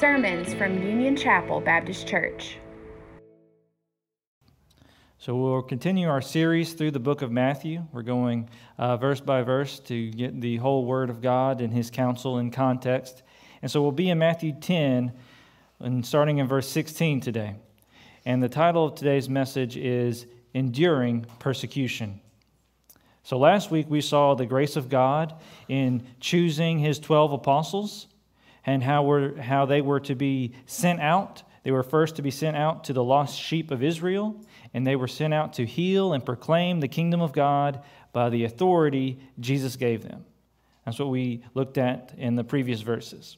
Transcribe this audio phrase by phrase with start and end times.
[0.00, 2.56] Sermons from Union Chapel Baptist Church.
[5.18, 7.82] So we'll continue our series through the book of Matthew.
[7.92, 8.48] We're going
[8.78, 12.50] uh, verse by verse to get the whole Word of God and His counsel in
[12.50, 13.22] context.
[13.60, 15.12] And so we'll be in Matthew 10
[15.80, 17.56] and starting in verse 16 today.
[18.24, 20.24] And the title of today's message is
[20.54, 22.20] Enduring Persecution.
[23.22, 25.34] So last week we saw the grace of God
[25.68, 28.06] in choosing His 12 apostles
[28.64, 31.42] and how, we're, how they were to be sent out.
[31.62, 34.40] They were first to be sent out to the lost sheep of Israel,
[34.72, 38.44] and they were sent out to heal and proclaim the kingdom of God by the
[38.44, 40.24] authority Jesus gave them.
[40.84, 43.36] That's what we looked at in the previous verses.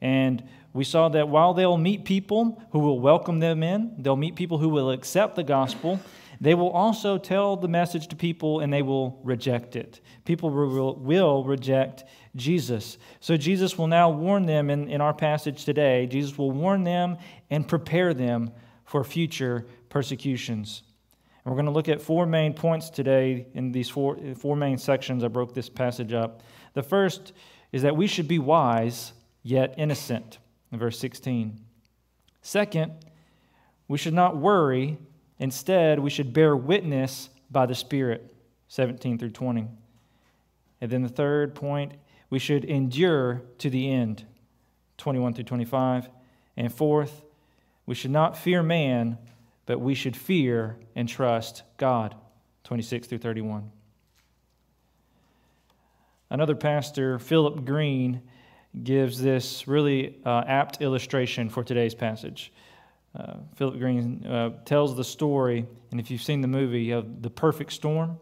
[0.00, 4.34] And we saw that while they'll meet people who will welcome them in, they'll meet
[4.34, 6.00] people who will accept the gospel,
[6.44, 10.00] they will also tell the message to people and they will reject it.
[10.24, 12.04] People will, will reject
[12.36, 12.98] Jesus.
[13.20, 16.06] So Jesus will now warn them in, in our passage today.
[16.06, 17.18] Jesus will warn them
[17.50, 18.50] and prepare them
[18.84, 20.82] for future persecutions.
[21.44, 24.78] And we're going to look at four main points today in these four, four main
[24.78, 25.22] sections.
[25.22, 26.42] I broke this passage up.
[26.72, 27.32] The first
[27.70, 30.38] is that we should be wise yet innocent,
[30.72, 31.60] in verse 16.
[32.40, 32.92] Second,
[33.88, 34.98] we should not worry.
[35.38, 38.34] Instead, we should bear witness by the Spirit,
[38.68, 39.68] 17 through 20.
[40.80, 41.92] And then the third point,
[42.30, 44.24] we should endure to the end,
[44.98, 46.08] 21 through 25.
[46.56, 47.24] And fourth,
[47.86, 49.18] we should not fear man,
[49.66, 52.14] but we should fear and trust God,
[52.64, 53.70] 26 through 31.
[56.30, 58.22] Another pastor, Philip Green,
[58.82, 62.52] gives this really uh, apt illustration for today's passage.
[63.14, 67.30] Uh, Philip Green uh, tells the story, and if you've seen the movie, of the
[67.30, 68.18] perfect storm,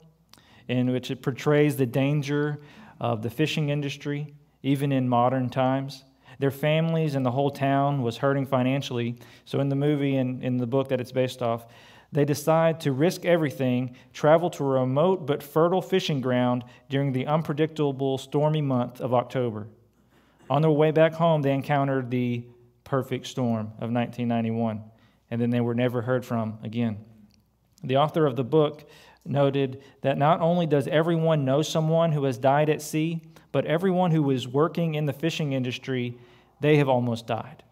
[0.69, 2.61] in which it portrays the danger
[3.01, 6.05] of the fishing industry, even in modern times.
[6.39, 9.17] Their families and the whole town was hurting financially.
[9.45, 11.67] So, in the movie and in the book that it's based off,
[12.11, 17.27] they decide to risk everything, travel to a remote but fertile fishing ground during the
[17.27, 19.69] unpredictable stormy month of October.
[20.51, 22.45] On their way back home, they encountered the
[22.93, 24.83] perfect storm of 1991,
[25.31, 26.99] and then they were never heard from again.
[27.83, 28.87] The author of the book
[29.25, 34.11] noted that not only does everyone know someone who has died at sea, but everyone
[34.11, 36.19] who is working in the fishing industry,
[36.61, 37.63] they have almost died.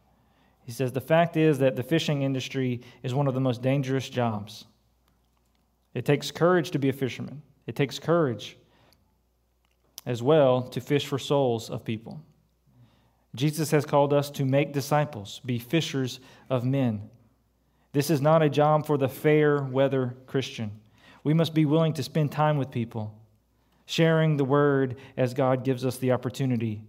[0.62, 4.08] He says the fact is that the fishing industry is one of the most dangerous
[4.08, 4.64] jobs.
[5.92, 8.56] It takes courage to be a fisherman, it takes courage
[10.06, 12.22] as well to fish for souls of people.
[13.34, 17.08] Jesus has called us to make disciples, be fishers of men.
[17.92, 20.72] This is not a job for the fair weather Christian.
[21.22, 23.14] We must be willing to spend time with people,
[23.86, 26.82] sharing the word as God gives us the opportunity.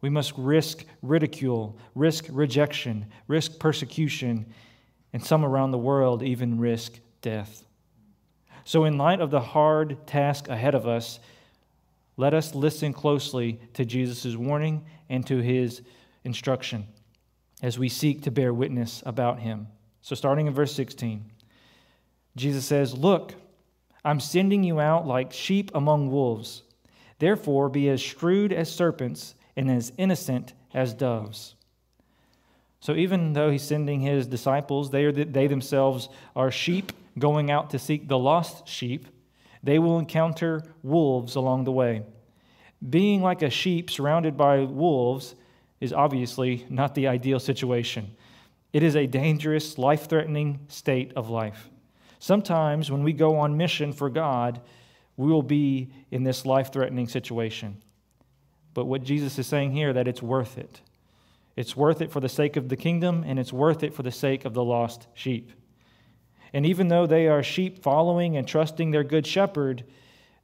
[0.00, 4.46] We must risk ridicule, risk rejection, risk persecution,
[5.12, 7.64] and some around the world even risk death.
[8.64, 11.20] So, in light of the hard task ahead of us,
[12.16, 15.82] let us listen closely to Jesus' warning and to his
[16.24, 16.86] instruction
[17.62, 19.68] as we seek to bear witness about him.
[20.02, 21.24] So, starting in verse 16,
[22.36, 23.34] Jesus says, Look,
[24.04, 26.62] I'm sending you out like sheep among wolves.
[27.18, 31.54] Therefore, be as shrewd as serpents and as innocent as doves.
[32.80, 37.70] So, even though he's sending his disciples, they, are, they themselves are sheep going out
[37.70, 39.06] to seek the lost sheep
[39.64, 42.02] they will encounter wolves along the way.
[42.88, 45.34] Being like a sheep surrounded by wolves
[45.80, 48.14] is obviously not the ideal situation.
[48.72, 51.70] It is a dangerous, life threatening state of life.
[52.18, 54.60] Sometimes when we go on mission for God,
[55.16, 57.76] we will be in this life threatening situation.
[58.74, 60.80] But what Jesus is saying here that it's worth it.
[61.56, 64.10] It's worth it for the sake of the kingdom and it's worth it for the
[64.10, 65.52] sake of the lost sheep.
[66.52, 69.84] And even though they are sheep following and trusting their good shepherd,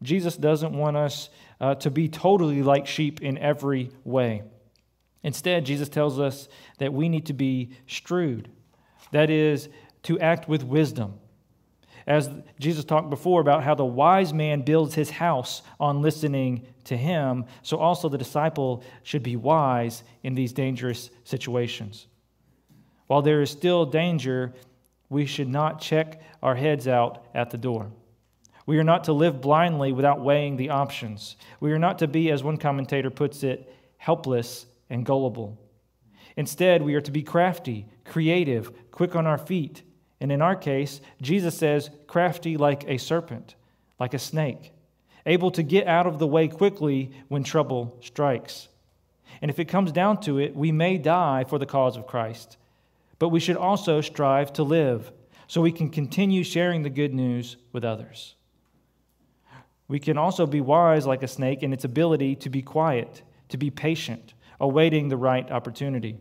[0.02, 1.28] Jesus doesn't want us
[1.60, 4.42] uh, to be totally like sheep in every way.
[5.22, 6.48] Instead, Jesus tells us
[6.78, 8.50] that we need to be shrewd,
[9.12, 9.68] that is,
[10.04, 11.14] to act with wisdom.
[12.06, 16.96] As Jesus talked before about how the wise man builds his house on listening to
[16.96, 22.06] him, so also the disciple should be wise in these dangerous situations.
[23.06, 24.54] While there is still danger,
[25.10, 27.90] we should not check our heads out at the door.
[28.66, 31.36] We are not to live blindly without weighing the options.
[31.60, 35.58] We are not to be, as one commentator puts it, helpless and gullible.
[36.36, 39.82] Instead, we are to be crafty, creative, quick on our feet.
[40.20, 43.54] And in our case, Jesus says, crafty like a serpent,
[43.98, 44.72] like a snake,
[45.26, 48.68] able to get out of the way quickly when trouble strikes.
[49.42, 52.56] And if it comes down to it, we may die for the cause of Christ.
[53.18, 55.12] But we should also strive to live
[55.46, 58.34] so we can continue sharing the good news with others.
[59.90, 63.56] We can also be wise like a snake in its ability to be quiet, to
[63.56, 66.16] be patient, awaiting the right opportunity.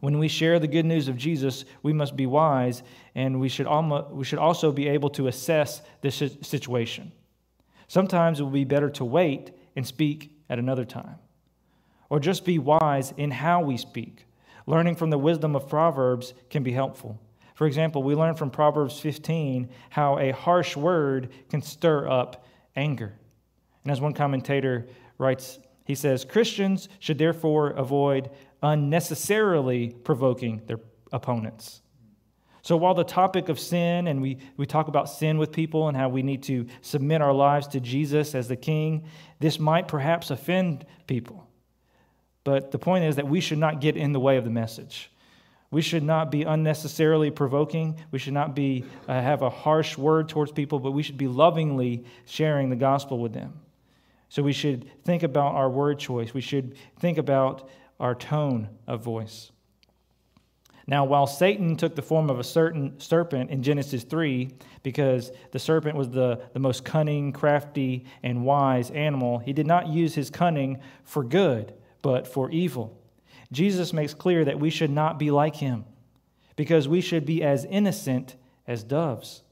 [0.00, 2.82] When we share the good news of Jesus, we must be wise,
[3.14, 3.66] and we should,
[4.10, 7.12] we should also be able to assess the situation.
[7.88, 11.16] Sometimes it will be better to wait and speak at another time,
[12.10, 14.26] or just be wise in how we speak.
[14.66, 17.18] Learning from the wisdom of Proverbs can be helpful.
[17.54, 22.44] For example, we learn from Proverbs 15 how a harsh word can stir up
[22.76, 23.18] anger.
[23.84, 24.86] And as one commentator
[25.18, 28.30] writes, he says Christians should therefore avoid
[28.62, 30.80] unnecessarily provoking their
[31.12, 31.82] opponents.
[32.62, 35.96] So, while the topic of sin, and we, we talk about sin with people and
[35.96, 39.04] how we need to submit our lives to Jesus as the King,
[39.38, 41.48] this might perhaps offend people.
[42.44, 45.10] But the point is that we should not get in the way of the message.
[45.70, 48.00] We should not be unnecessarily provoking.
[48.10, 51.28] We should not be, uh, have a harsh word towards people, but we should be
[51.28, 53.60] lovingly sharing the gospel with them.
[54.28, 56.34] So we should think about our word choice.
[56.34, 57.68] We should think about
[58.00, 59.52] our tone of voice.
[60.86, 64.50] Now, while Satan took the form of a certain serpent in Genesis 3,
[64.82, 69.86] because the serpent was the, the most cunning, crafty, and wise animal, he did not
[69.86, 72.99] use his cunning for good, but for evil.
[73.52, 75.84] Jesus makes clear that we should not be like him
[76.56, 78.36] because we should be as innocent
[78.66, 79.42] as doves.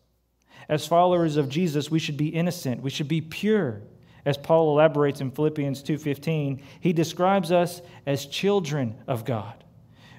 [0.69, 3.83] As followers of Jesus, we should be innocent, we should be pure.
[4.25, 9.65] As Paul elaborates in Philippians 2:15, he describes us as children of God.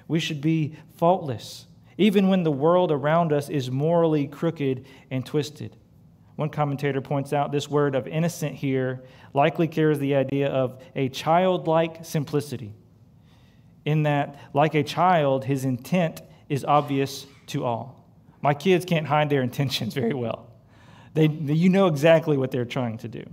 [0.08, 1.66] We should be faultless,
[1.96, 5.76] even when the world around us is morally crooked and twisted.
[6.34, 11.08] One commentator points out this word of innocent here likely carries the idea of a
[11.10, 12.74] childlike simplicity
[13.90, 18.06] in that, like a child, his intent is obvious to all.
[18.40, 20.46] My kids can't hide their intentions very well.
[21.12, 23.24] They, you know exactly what they're trying to do.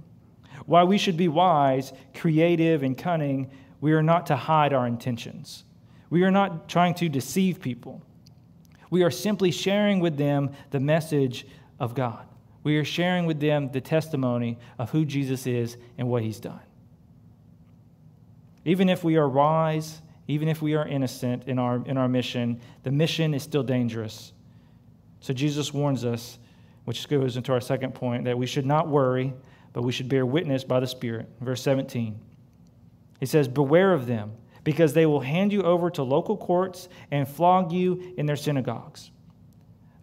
[0.65, 5.63] While we should be wise, creative, and cunning, we are not to hide our intentions.
[6.09, 8.01] We are not trying to deceive people.
[8.89, 11.45] We are simply sharing with them the message
[11.79, 12.25] of God.
[12.63, 16.59] We are sharing with them the testimony of who Jesus is and what he's done.
[18.65, 22.59] Even if we are wise even if we are innocent in our, in our mission,
[22.83, 24.33] the mission is still dangerous.
[25.21, 26.37] So Jesus warns us,
[26.85, 29.33] which goes into our second point, that we should not worry,
[29.73, 31.29] but we should bear witness by the Spirit.
[31.39, 32.19] Verse 17.
[33.19, 34.33] He says, Beware of them,
[34.63, 39.11] because they will hand you over to local courts and flog you in their synagogues.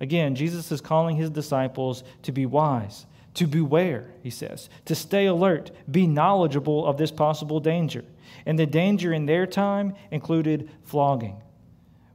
[0.00, 5.26] Again, Jesus is calling his disciples to be wise, to beware, he says, to stay
[5.26, 8.04] alert, be knowledgeable of this possible danger.
[8.46, 11.42] And the danger in their time included flogging,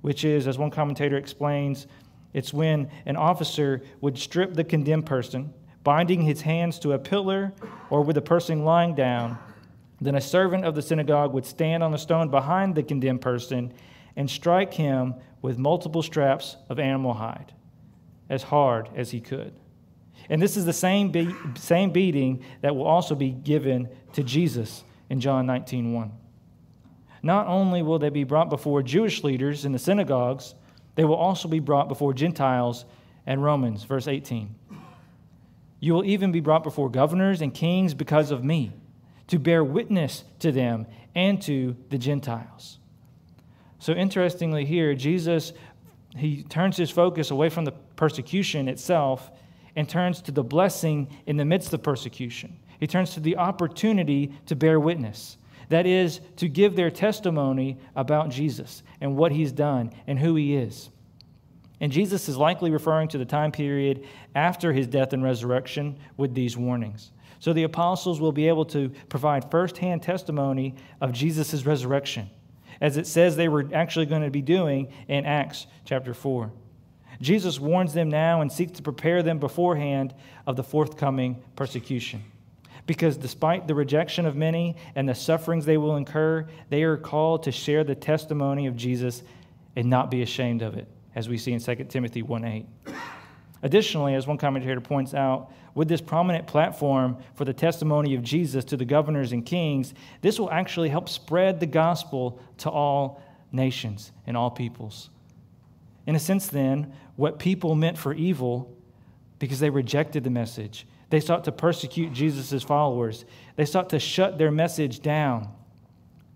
[0.01, 1.87] which is, as one commentator explains,
[2.33, 7.53] it's when an officer would strip the condemned person, binding his hands to a pillar
[7.89, 9.37] or with a person lying down.
[9.99, 13.73] Then a servant of the synagogue would stand on the stone behind the condemned person
[14.15, 17.53] and strike him with multiple straps of animal hide
[18.29, 19.53] as hard as he could.
[20.29, 24.83] And this is the same, be- same beating that will also be given to Jesus
[25.09, 26.11] in John 19 1.
[27.21, 30.55] Not only will they be brought before Jewish leaders in the synagogues,
[30.95, 32.85] they will also be brought before Gentiles
[33.25, 34.55] and Romans, verse 18.
[35.79, 38.71] You will even be brought before governors and kings because of me,
[39.27, 42.79] to bear witness to them and to the Gentiles.
[43.79, 45.53] So interestingly here, Jesus
[46.15, 49.31] he turns his focus away from the persecution itself
[49.75, 52.57] and turns to the blessing in the midst of persecution.
[52.79, 55.37] He turns to the opportunity to bear witness.
[55.69, 60.55] That is, to give their testimony about Jesus and what he's done and who he
[60.55, 60.89] is.
[61.81, 66.33] And Jesus is likely referring to the time period after his death and resurrection with
[66.33, 67.11] these warnings.
[67.39, 72.29] So the apostles will be able to provide firsthand testimony of Jesus' resurrection,
[72.81, 76.51] as it says they were actually going to be doing in Acts chapter 4.
[77.21, 80.13] Jesus warns them now and seeks to prepare them beforehand
[80.47, 82.23] of the forthcoming persecution.
[82.85, 87.43] Because despite the rejection of many and the sufferings they will incur, they are called
[87.43, 89.21] to share the testimony of Jesus
[89.75, 92.65] and not be ashamed of it, as we see in 2 Timothy 1 8.
[93.61, 98.65] Additionally, as one commentator points out, with this prominent platform for the testimony of Jesus
[98.65, 103.21] to the governors and kings, this will actually help spread the gospel to all
[103.51, 105.09] nations and all peoples.
[106.07, 108.73] In a sense, then, what people meant for evil
[109.39, 110.87] because they rejected the message.
[111.09, 113.25] They sought to persecute Jesus' followers.
[113.57, 115.49] They sought to shut their message down.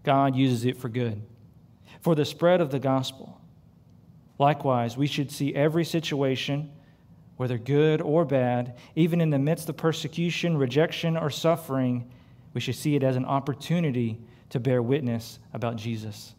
[0.04, 1.22] God uses it for good,
[2.02, 3.40] for the spread of the gospel.
[4.38, 6.70] Likewise, we should see every situation,
[7.38, 12.12] whether good or bad, even in the midst of persecution, rejection, or suffering,
[12.54, 16.36] we should see it as an opportunity to bear witness about Jesus.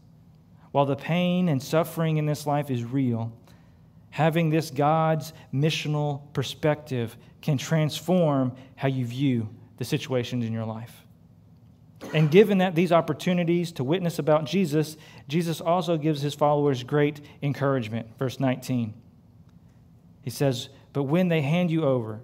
[0.70, 3.32] While the pain and suffering in this life is real,
[4.14, 11.04] having this God's missional perspective can transform how you view the situations in your life.
[12.12, 17.22] And given that these opportunities to witness about Jesus, Jesus also gives his followers great
[17.42, 18.06] encouragement.
[18.16, 18.94] Verse 19.
[20.22, 22.20] He says, But when they hand you over,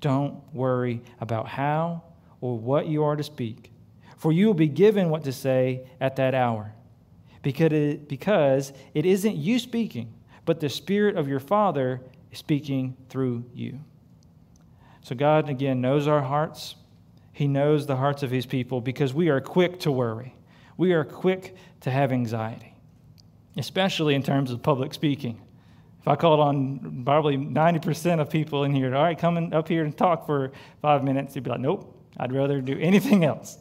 [0.00, 2.02] don't worry about how
[2.40, 3.70] or what you are to speak,
[4.16, 6.74] for you will be given what to say at that hour.
[7.40, 10.12] Because it, because it isn't you speaking,
[10.50, 12.00] but the Spirit of your Father
[12.32, 13.78] is speaking through you.
[15.00, 16.74] So, God, again, knows our hearts.
[17.32, 20.34] He knows the hearts of His people because we are quick to worry.
[20.76, 22.74] We are quick to have anxiety,
[23.58, 25.40] especially in terms of public speaking.
[26.00, 29.84] If I called on probably 90% of people in here, all right, coming up here
[29.84, 30.50] and talk for
[30.82, 33.56] five minutes, you'd be like, nope, I'd rather do anything else.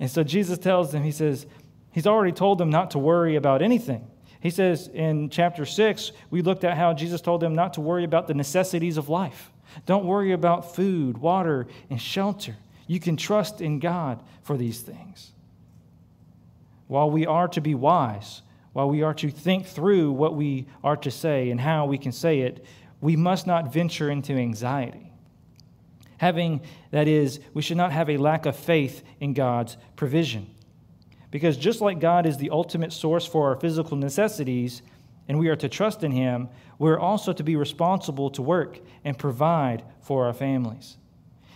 [0.00, 1.46] And so Jesus tells them, He says,
[1.92, 4.06] He's already told them not to worry about anything.
[4.46, 8.04] He says in chapter 6, we looked at how Jesus told them not to worry
[8.04, 9.50] about the necessities of life.
[9.86, 12.54] Don't worry about food, water, and shelter.
[12.86, 15.32] You can trust in God for these things.
[16.86, 20.96] While we are to be wise, while we are to think through what we are
[20.98, 22.64] to say and how we can say it,
[23.00, 25.10] we must not venture into anxiety.
[26.18, 26.60] Having,
[26.92, 30.46] that is, we should not have a lack of faith in God's provision.
[31.36, 34.80] Because just like God is the ultimate source for our physical necessities,
[35.28, 39.18] and we are to trust in Him, we're also to be responsible to work and
[39.18, 40.96] provide for our families.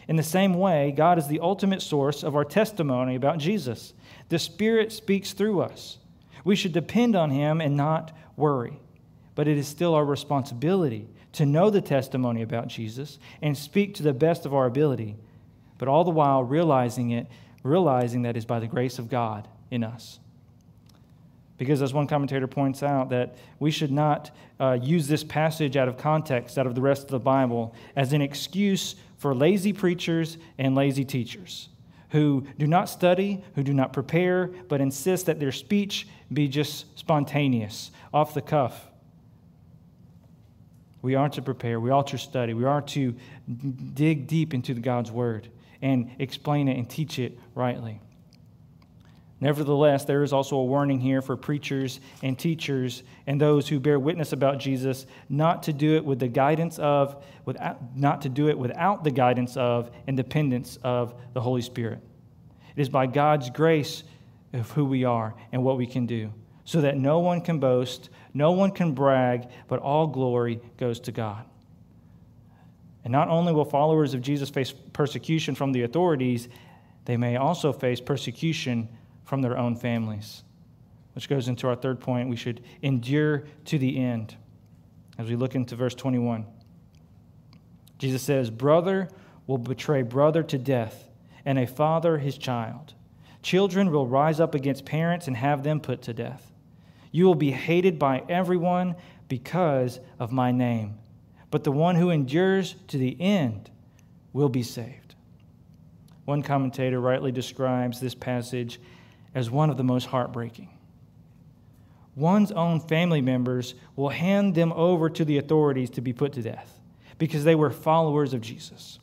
[0.07, 3.95] In the same way, God is the ultimate source of our testimony about Jesus.
[4.29, 5.97] The Spirit speaks through us.
[6.45, 8.79] We should depend on Him and not worry.
[9.35, 14.03] But it is still our responsibility to know the testimony about Jesus and speak to
[14.03, 15.17] the best of our ability,
[15.79, 17.29] but all the while realizing it,
[17.63, 20.19] realizing that is by the grace of God in us.
[21.59, 25.89] Because, as one commentator points out, that we should not uh, use this passage out
[25.89, 30.39] of context, out of the rest of the Bible, as an excuse for lazy preachers
[30.59, 31.69] and lazy teachers
[32.11, 36.99] who do not study, who do not prepare, but insist that their speech be just
[36.99, 38.87] spontaneous, off the cuff.
[41.03, 43.15] We are to prepare, we are to study, we are to
[43.95, 45.49] dig deep into God's Word
[45.81, 48.01] and explain it and teach it rightly.
[49.41, 53.99] Nevertheless, there is also a warning here for preachers and teachers and those who bear
[53.99, 58.51] witness about Jesus not to do it with the guidance of, without, not to do
[58.51, 62.01] it without the guidance of and dependence of the Holy Spirit.
[62.77, 64.05] It is by God's grace
[64.53, 68.11] of who we are and what we can do, so that no one can boast,
[68.35, 71.47] no one can brag, but all glory goes to God.
[73.05, 76.49] And not only will followers of Jesus face persecution from the authorities,
[77.07, 78.89] they may also face persecution
[79.31, 80.43] from their own families.
[81.13, 82.29] Which goes into our third point.
[82.29, 84.35] We should endure to the end.
[85.19, 86.45] As we look into verse 21,
[87.99, 89.09] Jesus says, Brother
[89.47, 91.09] will betray brother to death,
[91.45, 92.95] and a father his child.
[93.41, 96.51] Children will rise up against parents and have them put to death.
[97.13, 98.97] You will be hated by everyone
[99.29, 100.99] because of my name,
[101.53, 103.71] but the one who endures to the end
[104.33, 105.15] will be saved.
[106.25, 108.81] One commentator rightly describes this passage
[109.35, 110.69] as one of the most heartbreaking.
[112.17, 116.43] One's own family members will hand them over to the authorities to be put to
[116.43, 116.81] death
[117.19, 118.99] because they were followers of Jesus.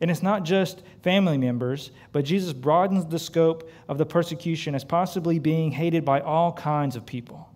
[0.00, 4.84] And it's not just family members, but Jesus broadens the scope of the persecution as
[4.84, 7.48] possibly being hated by all kinds of people.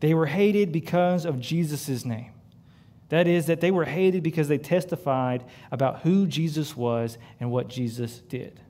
[0.00, 2.32] They were hated because of Jesus' name.
[3.08, 7.68] That is, that they were hated because they testified about who Jesus was and what
[7.68, 8.60] Jesus did.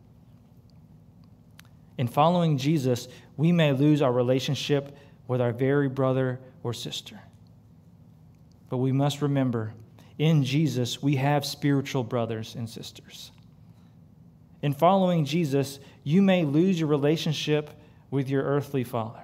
[1.99, 7.21] In following Jesus, we may lose our relationship with our very brother or sister.
[8.71, 9.75] But we must remember
[10.19, 13.31] in Jesus, we have spiritual brothers and sisters.
[14.63, 17.71] In following Jesus, you may lose your relationship
[18.11, 19.23] with your earthly father.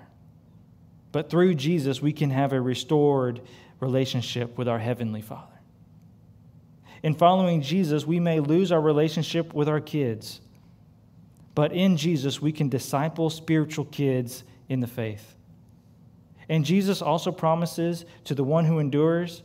[1.11, 3.40] But through Jesus, we can have a restored
[3.81, 5.52] relationship with our heavenly Father.
[7.02, 10.40] In following Jesus, we may lose our relationship with our kids
[11.54, 15.37] but in Jesus, we can disciple spiritual kids in the faith.
[16.49, 19.42] And Jesus also promises to the one who endures,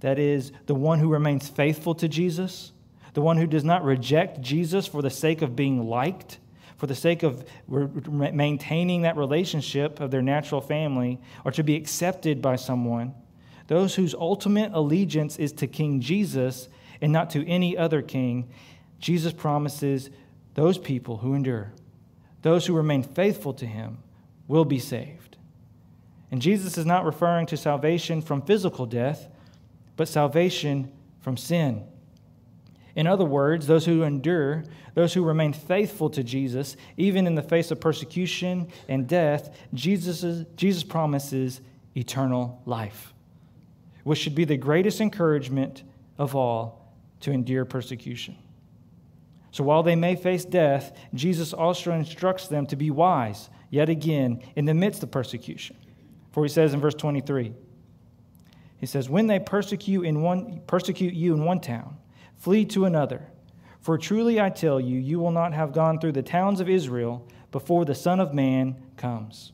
[0.00, 2.72] that is, the one who remains faithful to Jesus,
[3.14, 6.38] the one who does not reject Jesus for the sake of being liked,
[6.76, 12.42] for the sake of maintaining that relationship of their natural family or to be accepted
[12.42, 13.14] by someone,
[13.68, 16.68] those whose ultimate allegiance is to King Jesus
[17.00, 18.48] and not to any other king,
[19.00, 20.10] Jesus promises
[20.56, 21.70] those people who endure,
[22.40, 23.98] those who remain faithful to him,
[24.48, 25.36] will be saved.
[26.30, 29.28] And Jesus is not referring to salvation from physical death,
[29.96, 31.84] but salvation from sin.
[32.94, 37.42] In other words, those who endure, those who remain faithful to Jesus, even in the
[37.42, 41.60] face of persecution and death, Jesus, Jesus promises
[41.94, 43.12] eternal life,
[44.04, 45.82] which should be the greatest encouragement
[46.16, 48.38] of all to endure persecution.
[49.56, 54.42] So while they may face death, Jesus also instructs them to be wise, yet again,
[54.54, 55.76] in the midst of persecution.
[56.32, 57.54] For he says in verse 23,
[58.76, 61.96] he says, When they persecute, in one, persecute you in one town,
[62.34, 63.28] flee to another.
[63.80, 67.26] For truly I tell you, you will not have gone through the towns of Israel
[67.50, 69.52] before the Son of Man comes.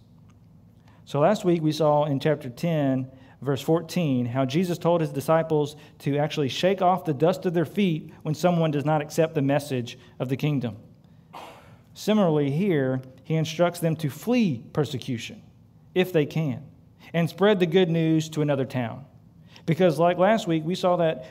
[1.04, 3.08] So last week we saw in chapter 10,
[3.42, 7.64] verse 14, how Jesus told his disciples to actually shake off the dust of their
[7.64, 10.76] feet when someone does not accept the message of the kingdom.
[11.92, 15.42] Similarly, here, he instructs them to flee persecution
[15.94, 16.62] if they can
[17.12, 19.04] and spread the good news to another town.
[19.66, 21.26] Because, like last week, we saw that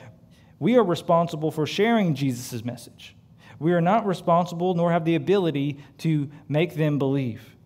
[0.58, 3.16] we are responsible for sharing Jesus' message.
[3.58, 7.56] We are not responsible nor have the ability to make them believe.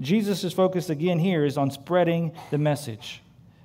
[0.00, 3.22] Jesus' focus again here is on spreading the message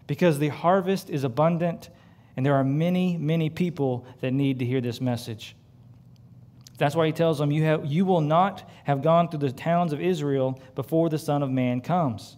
[0.08, 1.90] because the harvest is abundant
[2.36, 5.56] and there are many, many people that need to hear this message.
[6.78, 9.94] That's why he tells them, you, have, you will not have gone through the towns
[9.94, 12.38] of Israel before the Son of Man comes.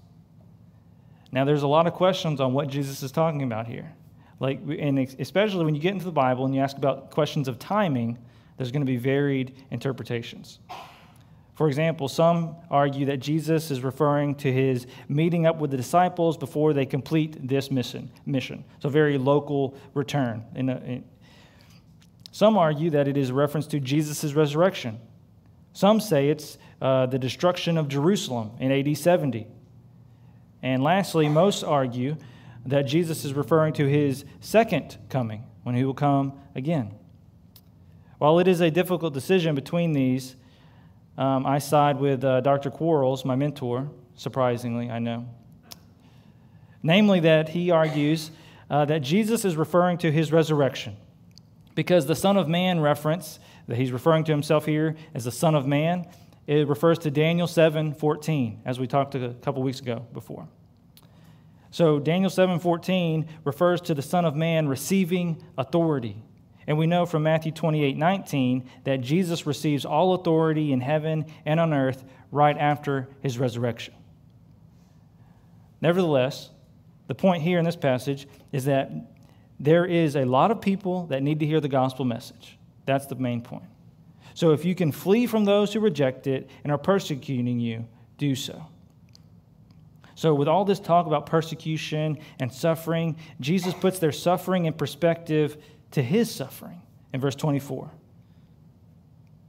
[1.32, 3.94] Now, there's a lot of questions on what Jesus is talking about here.
[4.40, 7.60] Like, and especially when you get into the Bible and you ask about questions of
[7.60, 8.18] timing,
[8.58, 10.60] there's going to be varied interpretations.
[11.60, 16.38] For example, some argue that Jesus is referring to his meeting up with the disciples
[16.38, 18.10] before they complete this mission.
[18.26, 18.63] mission.
[18.82, 20.45] So, very local return.
[20.56, 21.04] In a, in,
[22.32, 25.02] some argue that it is a reference to Jesus' resurrection.
[25.74, 29.45] Some say it's uh, the destruction of Jerusalem in AD 70.
[30.63, 32.15] And lastly, most argue
[32.67, 36.93] that Jesus is referring to his second coming, when he will come again.
[38.17, 40.38] While it is a difficult decision between these,
[41.19, 42.71] um, I side with uh, Dr.
[42.71, 45.27] Quarles, my mentor, surprisingly, I know.
[46.82, 48.32] Namely, that he argues
[48.69, 50.95] uh, that Jesus is referring to his resurrection,
[51.75, 55.55] because the Son of Man reference that he's referring to himself here as the Son
[55.55, 56.08] of Man,
[56.47, 60.47] it refers to Daniel 7 14, as we talked a couple weeks ago before.
[61.71, 66.23] So Daniel 7:14 refers to the Son of Man receiving authority.
[66.67, 71.60] And we know from Matthew 28 19 that Jesus receives all authority in heaven and
[71.60, 73.93] on earth right after his resurrection.
[75.82, 76.50] Nevertheless,
[77.08, 78.91] the point here in this passage is that
[79.60, 82.58] there is a lot of people that need to hear the gospel message.
[82.86, 83.65] That's the main point.
[84.34, 88.36] So if you can flee from those who reject it and are persecuting you, do
[88.36, 88.65] so.
[90.15, 95.58] So, with all this talk about persecution and suffering, Jesus puts their suffering in perspective
[95.91, 96.82] to his suffering
[97.13, 97.91] in verse 24.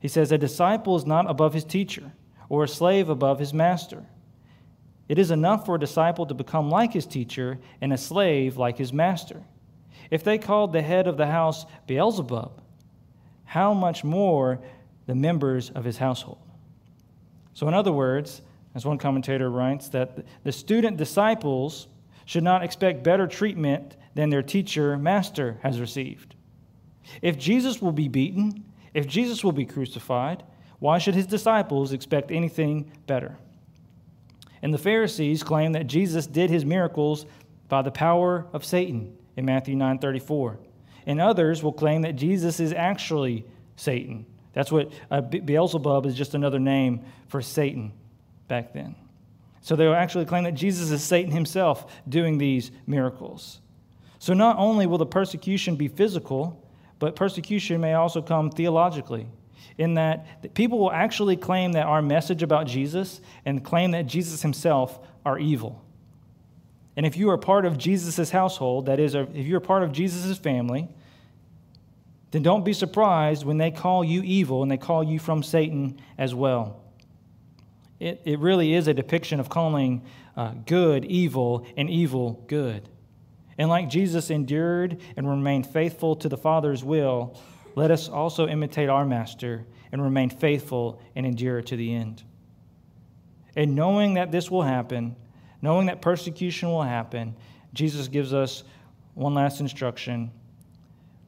[0.00, 2.12] He says, A disciple is not above his teacher,
[2.48, 4.04] or a slave above his master.
[5.08, 8.78] It is enough for a disciple to become like his teacher and a slave like
[8.78, 9.42] his master.
[10.10, 12.62] If they called the head of the house Beelzebub,
[13.44, 14.60] how much more
[15.06, 16.38] the members of his household?
[17.54, 18.42] So, in other words,
[18.74, 21.88] as one commentator writes, that the student disciples
[22.24, 26.34] should not expect better treatment than their teacher master has received.
[27.22, 30.42] If Jesus will be beaten, if Jesus will be crucified,
[30.78, 33.36] why should his disciples expect anything better?
[34.62, 37.26] And the Pharisees claim that Jesus did his miracles
[37.68, 40.58] by the power of Satan in Matthew 9:34.
[41.06, 43.46] And others will claim that Jesus is actually
[43.76, 44.26] Satan.
[44.52, 47.92] That's what uh, Beelzebub is just another name for Satan
[48.48, 48.94] back then.
[49.62, 53.60] So they will actually claim that Jesus is Satan himself doing these miracles.
[54.20, 56.62] So not only will the persecution be physical,
[56.98, 59.26] but persecution may also come theologically,
[59.78, 64.42] in that people will actually claim that our message about Jesus and claim that Jesus
[64.42, 65.82] himself are evil.
[66.96, 70.36] And if you are part of Jesus' household, that is, if you're part of Jesus'
[70.36, 70.86] family,
[72.30, 75.98] then don't be surprised when they call you evil and they call you from Satan
[76.18, 76.82] as well.
[77.98, 80.02] It, it really is a depiction of calling
[80.36, 82.86] uh, good evil and evil good.
[83.60, 87.38] And like Jesus endured and remained faithful to the Father's will,
[87.74, 92.22] let us also imitate our Master and remain faithful and endure to the end.
[93.54, 95.14] And knowing that this will happen,
[95.60, 97.36] knowing that persecution will happen,
[97.74, 98.64] Jesus gives us
[99.12, 100.30] one last instruction.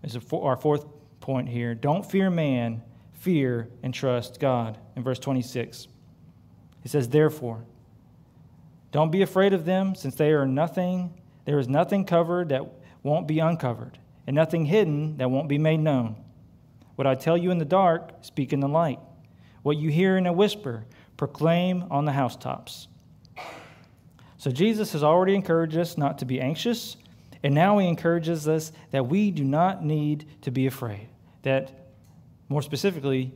[0.03, 0.87] Is our fourth
[1.21, 1.75] point here.
[1.75, 2.81] Don't fear man,
[3.13, 4.79] fear and trust God.
[4.97, 5.87] In verse 26,
[6.83, 7.67] he says, Therefore,
[8.91, 11.13] don't be afraid of them, since they are nothing,
[11.45, 12.67] there is nothing covered that
[13.03, 16.17] won't be uncovered, and nothing hidden that won't be made known.
[16.95, 19.01] What I tell you in the dark, speak in the light.
[19.63, 20.85] What you hear in a whisper,
[21.17, 22.89] proclaim on the housetops.
[24.37, 26.97] So Jesus has already encouraged us not to be anxious,
[27.43, 31.09] and now he encourages us that we do not need to be afraid.
[31.43, 31.89] That,
[32.49, 33.33] more specifically,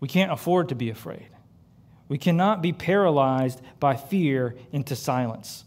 [0.00, 1.28] we can't afford to be afraid.
[2.08, 5.64] We cannot be paralyzed by fear into silence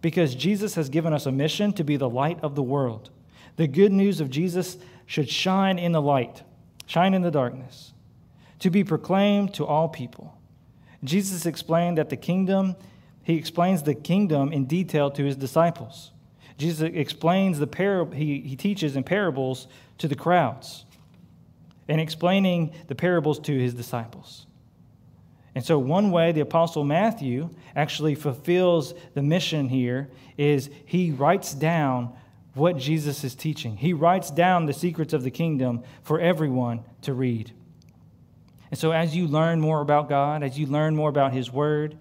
[0.00, 3.10] because Jesus has given us a mission to be the light of the world.
[3.56, 6.42] The good news of Jesus should shine in the light,
[6.86, 7.92] shine in the darkness,
[8.60, 10.38] to be proclaimed to all people.
[11.02, 12.76] Jesus explained that the kingdom,
[13.22, 16.12] he explains the kingdom in detail to his disciples.
[16.58, 19.66] Jesus explains the parable, he, he teaches in parables
[19.98, 20.84] to the crowds
[21.88, 24.46] and explaining the parables to his disciples.
[25.54, 31.52] And so, one way the Apostle Matthew actually fulfills the mission here is he writes
[31.52, 32.12] down
[32.54, 33.76] what Jesus is teaching.
[33.76, 37.52] He writes down the secrets of the kingdom for everyone to read.
[38.70, 41.96] And so, as you learn more about God, as you learn more about His Word,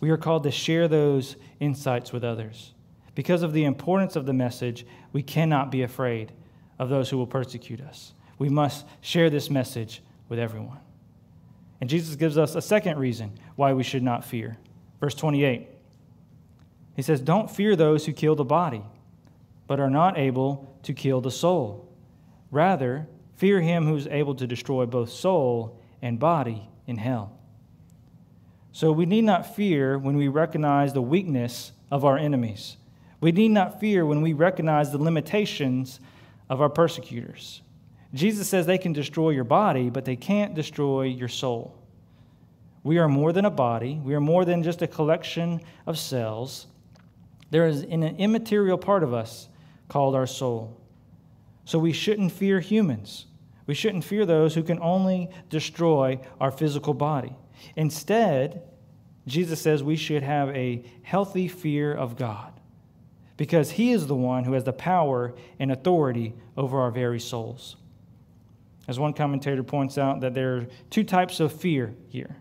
[0.00, 2.72] we are called to share those insights with others.
[3.14, 6.32] Because of the importance of the message, we cannot be afraid
[6.78, 8.14] of those who will persecute us.
[8.38, 10.78] We must share this message with everyone.
[11.82, 14.56] And Jesus gives us a second reason why we should not fear.
[15.00, 15.66] Verse 28.
[16.94, 18.84] He says, Don't fear those who kill the body,
[19.66, 21.92] but are not able to kill the soul.
[22.52, 27.36] Rather, fear him who is able to destroy both soul and body in hell.
[28.70, 32.76] So we need not fear when we recognize the weakness of our enemies.
[33.20, 35.98] We need not fear when we recognize the limitations
[36.48, 37.60] of our persecutors.
[38.14, 41.78] Jesus says they can destroy your body, but they can't destroy your soul.
[42.84, 46.66] We are more than a body, we are more than just a collection of cells.
[47.50, 49.48] There is an immaterial part of us
[49.88, 50.80] called our soul.
[51.64, 53.26] So we shouldn't fear humans.
[53.66, 57.36] We shouldn't fear those who can only destroy our physical body.
[57.76, 58.62] Instead,
[59.26, 62.52] Jesus says we should have a healthy fear of God
[63.36, 67.76] because He is the one who has the power and authority over our very souls.
[68.88, 72.36] As one commentator points out, that there are two types of fear here,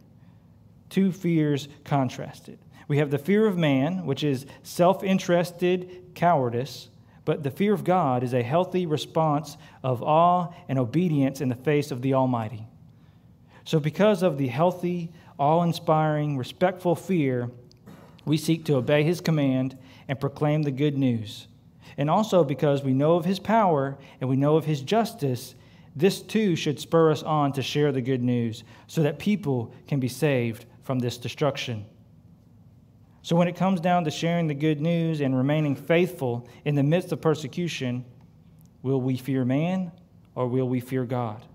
[0.90, 2.58] two fears contrasted.
[2.88, 6.90] We have the fear of man, which is self interested cowardice,
[7.24, 11.56] but the fear of God is a healthy response of awe and obedience in the
[11.56, 12.68] face of the Almighty.
[13.64, 17.52] So, because of the healthy, awe inspiring, respectful fear,
[18.26, 19.78] we seek to obey His command
[20.08, 21.48] and proclaim the good news.
[21.98, 25.56] And also because we know of His power and we know of His justice
[25.96, 30.00] this too should spur us on to share the good news so that people can
[30.00, 31.86] be saved from this destruction.
[33.24, 36.84] So, when it comes down to sharing the good news and remaining faithful in the
[36.84, 38.06] midst of persecution,
[38.82, 39.92] will we fear man
[40.34, 41.46] or will we fear God?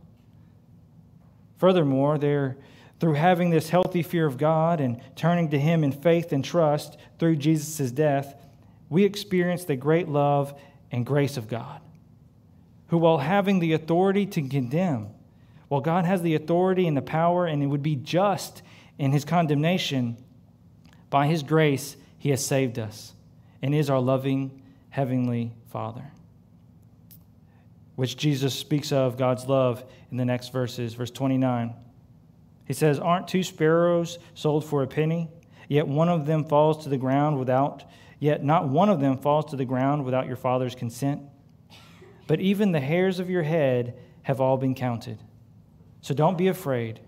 [1.57, 2.59] Furthermore, there,
[3.01, 6.99] through having this healthy fear of God and turning to Him in faith and trust
[7.19, 8.37] through Jesus' death,
[8.89, 10.55] we experience the great love
[10.93, 11.81] and grace of God
[12.89, 15.09] who, while having the authority to condemn,
[15.69, 18.63] while God has the authority and the power and it would be just
[18.99, 20.17] in his condemnation,
[21.11, 23.13] by his grace, he has saved us
[23.63, 26.05] and is our loving heavenly Father.
[27.97, 31.75] Which Jesus speaks of God's love in the next verses, verse 29.
[32.67, 35.29] He says, Aren't two sparrows sold for a penny?
[35.69, 37.85] Yet one of them falls to the ground without,
[38.21, 41.23] yet not one of them falls to the ground without your Father's consent
[42.27, 45.19] but even the hairs of your head have all been counted.
[46.01, 47.01] So don't be afraid.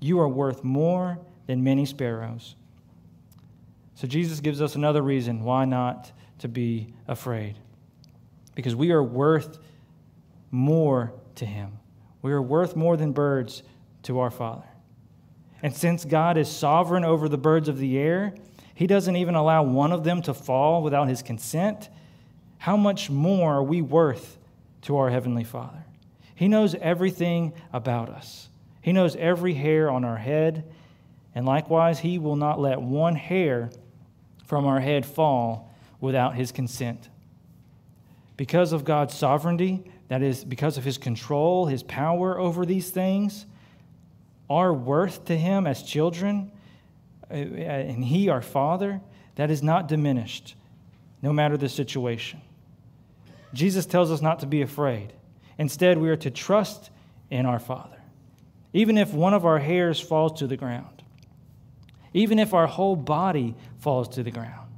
[0.00, 2.56] You are worth more than many sparrows.
[3.94, 7.56] So Jesus gives us another reason why not to be afraid.
[8.54, 9.58] Because we are worth
[10.50, 11.78] more to Him.
[12.22, 13.62] We are worth more than birds
[14.04, 14.66] to our Father.
[15.62, 18.34] And since God is sovereign over the birds of the air,
[18.74, 21.88] He doesn't even allow one of them to fall without His consent.
[22.58, 24.38] How much more are we worth
[24.84, 25.84] to our Heavenly Father.
[26.34, 28.48] He knows everything about us,
[28.80, 30.64] He knows every hair on our head,
[31.34, 33.70] and likewise, He will not let one hair
[34.46, 37.08] from our head fall without His consent.
[38.36, 43.46] because of God's sovereignty, that is, because of his control, his power over these things,
[44.50, 46.50] our worth to him as children,
[47.30, 49.00] uh, and he, our Father,
[49.36, 50.54] that is not diminished,
[51.22, 52.40] no matter the situation.
[53.54, 55.12] Jesus tells us not to be afraid.
[55.56, 56.90] Instead, we are to trust
[57.30, 58.02] in our Father,
[58.72, 61.02] even if one of our hairs falls to the ground,
[62.12, 64.68] even if our whole body falls to the ground.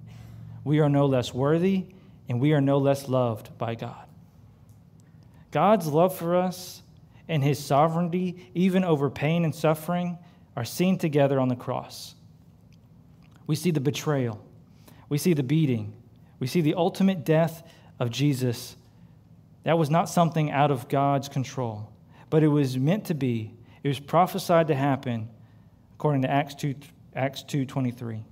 [0.65, 1.87] We are no less worthy,
[2.29, 4.07] and we are no less loved by God.
[5.51, 6.83] God's love for us
[7.29, 10.19] and his sovereignty, even over pain and suffering,
[10.55, 12.15] are seen together on the cross.
[13.47, 14.45] We see the betrayal,
[15.09, 15.95] we see the beating,
[16.41, 17.63] we see the ultimate death
[17.99, 18.77] of Jesus.
[19.65, 21.91] That was not something out of God's control,
[22.31, 23.55] but it was meant to be.
[23.83, 25.29] It was prophesied to happen
[25.95, 26.75] according to Acts 2
[27.15, 28.25] Acts 2:23,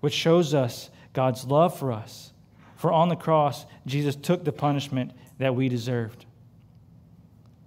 [0.00, 2.32] which shows us God's love for us.
[2.76, 6.24] For on the cross, Jesus took the punishment that we deserved.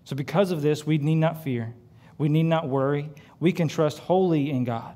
[0.05, 1.73] So, because of this, we need not fear.
[2.17, 3.09] We need not worry.
[3.39, 4.95] We can trust wholly in God.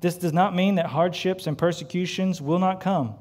[0.00, 3.14] This does not mean that hardships and persecutions will not come,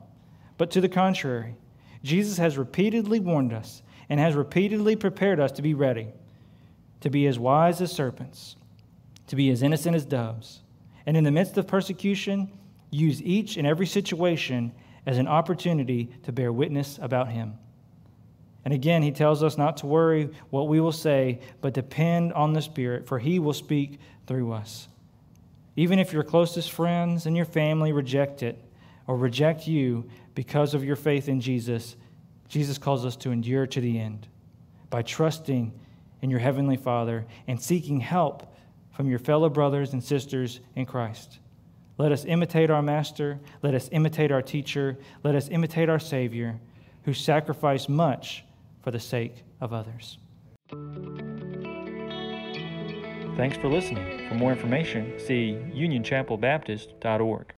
[0.58, 1.56] but to the contrary,
[2.04, 6.08] Jesus has repeatedly warned us and has repeatedly prepared us to be ready,
[7.02, 8.56] to be as wise as serpents,
[9.28, 10.62] to be as innocent as doves,
[11.06, 12.52] and in the midst of persecution,
[12.90, 14.72] use each and every situation
[15.06, 17.54] as an opportunity to bear witness about Him.
[18.64, 22.54] And again, he tells us not to worry what we will say, but depend on
[22.54, 24.88] the Spirit, for he will speak through us.
[25.76, 28.64] Even if your closest friends and your family reject it
[29.08, 31.96] or reject you because of your faith in Jesus,
[32.48, 34.28] Jesus calls us to endure to the end
[34.90, 35.72] by trusting
[36.22, 38.56] in your Heavenly Father and seeking help
[38.92, 41.40] from your fellow brothers and sisters in Christ.
[41.98, 43.40] Let us imitate our Master.
[43.62, 44.98] Let us imitate our teacher.
[45.24, 46.60] Let us imitate our Savior,
[47.04, 48.44] who sacrificed much
[48.82, 50.18] for the sake of others.
[53.38, 54.28] Thanks for listening.
[54.28, 57.48] For more information, see unionchapelbaptist.org.